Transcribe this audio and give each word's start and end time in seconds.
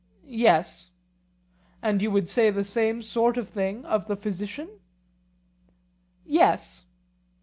Yes. 0.25 0.89
And 1.79 2.01
you 2.01 2.09
would 2.09 2.27
say 2.27 2.49
the 2.49 2.63
same 2.63 3.03
sort 3.03 3.37
of 3.37 3.47
thing 3.47 3.85
of 3.85 4.07
the 4.07 4.15
physician? 4.15 4.79
Yes. 6.25 6.85